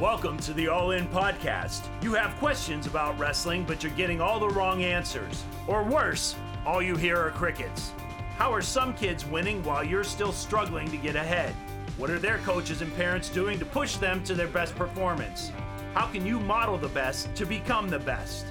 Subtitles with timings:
[0.00, 1.86] Welcome to the All In Podcast.
[2.00, 5.44] You have questions about wrestling, but you're getting all the wrong answers.
[5.66, 6.34] Or worse,
[6.64, 7.92] all you hear are crickets.
[8.38, 11.54] How are some kids winning while you're still struggling to get ahead?
[11.98, 15.52] What are their coaches and parents doing to push them to their best performance?
[15.92, 18.46] How can you model the best to become the best?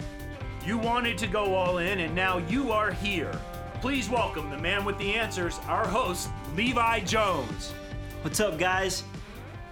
[0.68, 3.34] You wanted to go all in, and now you are here.
[3.82, 7.74] Please welcome the man with the answers, our host, Levi Jones.
[8.22, 9.04] What's up, guys?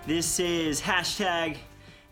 [0.07, 1.57] This is hashtag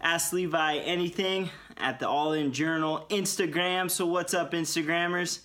[0.06, 3.90] Ask Levi Anything at the All In Journal Instagram.
[3.90, 5.40] So, what's up, Instagrammers?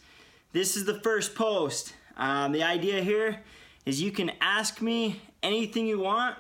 [0.53, 1.95] This is the first post.
[2.19, 3.41] Um, the idea here
[3.87, 6.37] is you can ask me anything you want,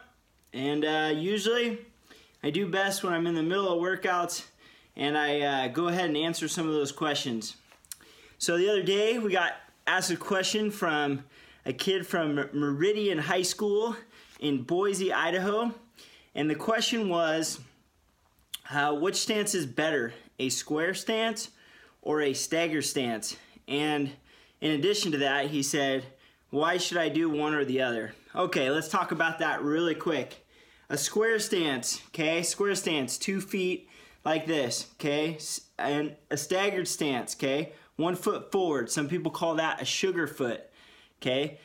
[0.52, 1.78] and uh, usually
[2.42, 4.44] I do best when I'm in the middle of workouts
[4.96, 7.56] and I uh, go ahead and answer some of those questions.
[8.36, 9.54] So, the other day we got
[9.86, 11.24] asked a question from
[11.64, 13.96] a kid from Meridian High School
[14.40, 15.74] in Boise, Idaho.
[16.34, 17.60] And the question was
[18.72, 21.50] uh, which stance is better, a square stance
[22.02, 23.36] or a stagger stance?
[23.68, 24.10] And
[24.60, 26.04] in addition to that, he said,
[26.50, 28.14] why should I do one or the other?
[28.34, 30.44] Okay, let's talk about that really quick.
[30.88, 32.42] A square stance, okay?
[32.42, 33.88] Square stance, two feet
[34.24, 35.38] like this, okay?
[35.78, 37.72] And a staggered stance, okay?
[37.96, 38.90] One foot forward.
[38.90, 40.62] Some people call that a sugar foot,
[41.22, 41.58] okay?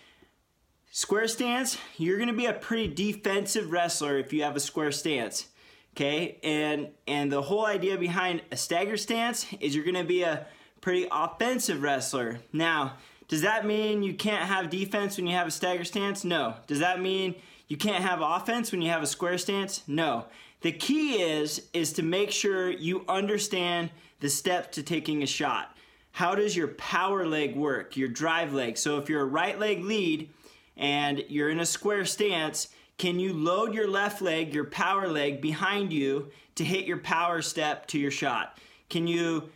[0.91, 5.47] Square stance, you're gonna be a pretty defensive wrestler if you have a square stance.
[5.95, 10.45] Okay, and and the whole idea behind a stagger stance is you're gonna be a
[10.81, 12.41] pretty offensive wrestler.
[12.51, 12.97] Now,
[13.29, 16.25] does that mean you can't have defense when you have a stagger stance?
[16.25, 16.55] No.
[16.67, 17.35] Does that mean
[17.69, 19.83] you can't have offense when you have a square stance?
[19.88, 20.25] No.
[20.61, 25.77] The key is is to make sure you understand the steps to taking a shot.
[26.11, 27.95] How does your power leg work?
[27.95, 28.77] Your drive leg.
[28.77, 30.29] So if you're a right leg lead,
[30.77, 35.41] and you're in a square stance, can you load your left leg, your power leg,
[35.41, 38.57] behind you to hit your power step to your shot?
[38.89, 39.49] Can you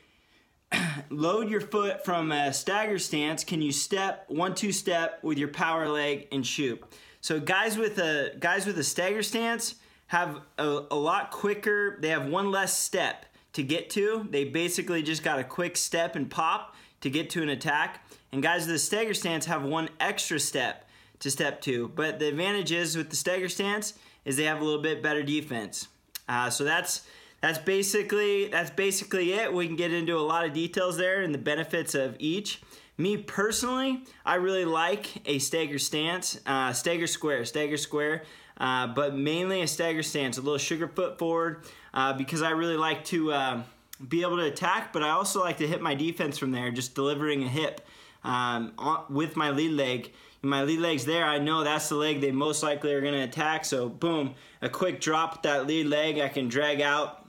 [1.10, 3.44] load your foot from a stagger stance?
[3.44, 6.84] Can you step one two step with your power leg and shoot?
[7.22, 9.76] So guys with a guys with a stagger stance
[10.08, 11.98] have a, a lot quicker.
[12.02, 14.28] They have one less step to get to.
[14.30, 18.06] They basically just got a quick step and pop to get to an attack.
[18.32, 20.89] And guys with a stagger stance have one extra step
[21.20, 21.92] to step two.
[21.96, 23.94] But the advantage is with the stagger stance
[24.26, 25.88] is they have a little bit better defense.
[26.28, 27.02] Uh, so that's
[27.42, 29.54] that's basically that's basically it.
[29.54, 32.62] We can get into a lot of details there and the benefits of each.
[32.98, 38.24] Me personally, I really like a stagger stance, uh, stagger square, stagger square,
[38.58, 41.64] uh, but mainly a stagger stance, a little sugar foot forward,
[41.94, 43.64] uh, because I really like to uh,
[44.06, 46.94] be able to attack, but I also like to hit my defense from there, just
[46.94, 47.80] delivering a hip
[48.24, 48.74] um,
[49.10, 52.64] with my lead leg my lead leg's there, I know that's the leg they most
[52.64, 53.66] likely are going to attack.
[53.66, 57.26] So, boom, a quick drop with that lead leg, I can drag out.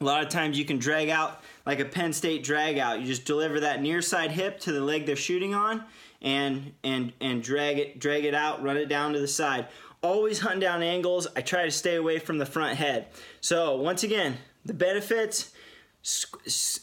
[0.00, 3.00] A lot of times you can drag out like a Penn State drag out.
[3.00, 5.84] You just deliver that near side hip to the leg they're shooting on
[6.20, 9.68] and and and drag it drag it out, run it down to the side.
[10.02, 11.28] Always hunt down angles.
[11.36, 13.06] I try to stay away from the front head.
[13.40, 15.53] So, once again, the benefits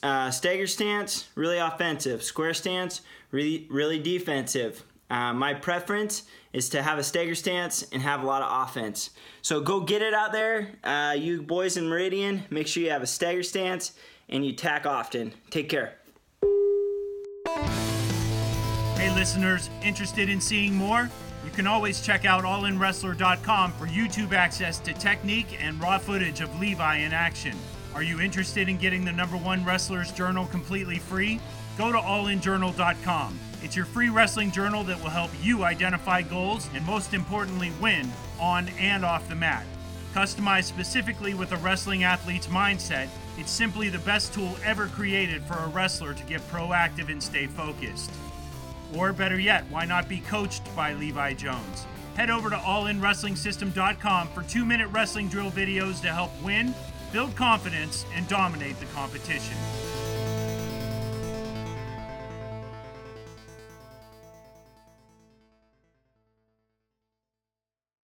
[0.03, 2.23] uh, stagger stance, really offensive.
[2.23, 3.01] Square stance,
[3.31, 4.83] really really defensive.
[5.09, 6.23] Uh, my preference
[6.53, 9.09] is to have a stagger stance and have a lot of offense.
[9.41, 12.43] So go get it out there, uh, you boys in Meridian.
[12.49, 13.91] Make sure you have a stagger stance
[14.29, 15.33] and you tack often.
[15.49, 15.95] Take care.
[18.95, 21.09] Hey, listeners, interested in seeing more?
[21.43, 26.57] You can always check out allinwrestler.com for YouTube access to technique and raw footage of
[26.59, 27.57] Levi in action.
[27.94, 31.40] Are you interested in getting the number one wrestler's journal completely free?
[31.78, 33.40] Go to allinjournal.com.
[33.62, 38.09] It's your free wrestling journal that will help you identify goals and, most importantly, win
[38.40, 39.66] on and off the mat.
[40.13, 43.07] Customized specifically with a wrestling athlete's mindset,
[43.38, 47.47] it's simply the best tool ever created for a wrestler to get proactive and stay
[47.47, 48.12] focused.
[48.96, 51.85] Or better yet, why not be coached by Levi Jones?
[52.16, 56.74] Head over to allinwrestlingsystem.com for two minute wrestling drill videos to help win,
[57.12, 59.58] build confidence, and dominate the competition.